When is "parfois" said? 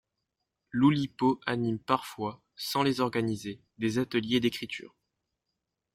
1.77-2.41